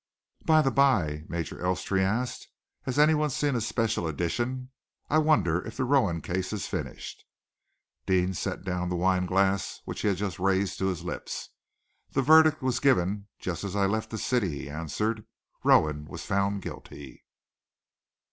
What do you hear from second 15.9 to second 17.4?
was found guilty!"